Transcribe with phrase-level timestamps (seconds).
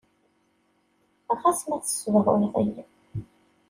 [1.39, 2.81] Ɣas ma tessedhuyeḍ-iyi.